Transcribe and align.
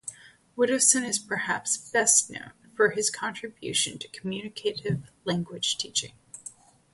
Widdowson 0.55 1.03
is 1.03 1.19
perhaps 1.19 1.77
best 1.77 2.31
known 2.31 2.53
for 2.73 2.89
his 2.89 3.11
contribution 3.11 3.99
to 3.99 4.07
communicative 4.07 5.11
language 5.25 5.77
teaching. 5.77 6.13